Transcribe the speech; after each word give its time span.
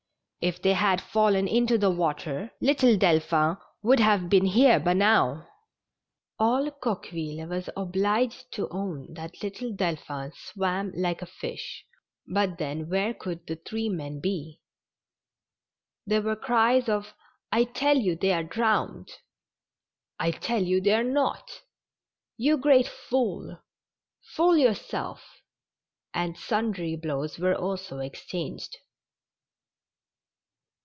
If 0.43 0.59
they 0.59 0.73
had 0.73 1.01
fallen 1.01 1.47
into 1.47 1.77
the 1.77 1.91
water, 1.91 2.49
little 2.59 2.97
Delphin 2.97 3.57
would 3.83 3.99
have 3.99 4.27
been 4.27 4.47
here 4.47 4.79
by 4.79 4.93
now." 4.93 5.47
All 6.39 6.71
Coqueville 6.71 7.47
was 7.47 7.69
obliged 7.77 8.51
to 8.53 8.67
own 8.69 9.13
that 9.13 9.43
little 9.43 9.71
Delphin 9.71 10.31
swam 10.35 10.93
like 10.95 11.21
a 11.21 11.27
fish, 11.27 11.85
but 12.27 12.57
then 12.57 12.89
where 12.89 13.13
could 13.13 13.45
the 13.45 13.55
three 13.57 13.87
men 13.87 14.19
be? 14.19 14.59
There 16.07 16.23
were 16.23 16.35
cries 16.35 16.89
of:" 16.89 17.13
I 17.51 17.63
tell 17.65 17.97
you 17.99 18.15
they 18.15 18.33
are 18.33 18.43
drowned!" 18.43 19.11
"I 20.19 20.31
tell 20.31 20.63
you 20.63 20.81
they're 20.81 21.03
not!" 21.03 21.61
''You 22.39 22.57
great 22.59 22.87
fool!" 22.87 23.59
"Fool 24.33 24.57
yourself!'' 24.57 25.43
and 26.15 26.35
sundry 26.35 26.95
blows 26.95 27.37
were 27.37 27.53
also 27.53 27.99
exchanged. 27.99 28.75